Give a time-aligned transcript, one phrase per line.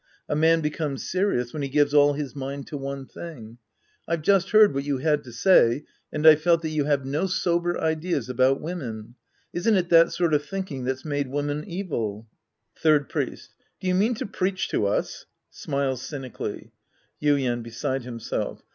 [0.27, 3.59] A man becomes serious when he gives all his mind to one thing.
[4.07, 7.27] I've just heard what you had to say, and I've felt that you have no
[7.27, 9.13] sober ideas about women.
[9.53, 12.25] Isn't it that sort of thinking that's made woman evil.
[12.75, 13.53] Third Priest.
[13.79, 15.27] Do you mean to pieach to us?
[15.51, 16.71] {Smiles cynically.)
[17.21, 18.63] Yuien (beside himself).